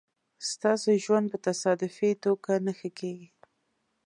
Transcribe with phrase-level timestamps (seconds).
[0.51, 3.29] ستاسو ژوند په تصادفي توگه نه ښه کېږي